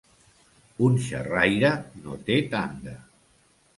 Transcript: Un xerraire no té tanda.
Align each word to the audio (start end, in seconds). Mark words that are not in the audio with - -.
Un 0.87 0.95
xerraire 1.09 1.71
no 2.07 2.17
té 2.31 2.39
tanda. 2.55 2.97